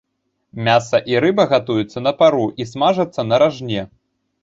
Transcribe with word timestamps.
Мяса 0.67 1.01
і 1.11 1.19
рыба 1.27 1.45
гатуюцца 1.53 2.05
на 2.07 2.17
пару 2.25 2.45
і 2.61 2.71
смажацца 2.73 3.21
на 3.33 3.45
ражне. 3.45 3.81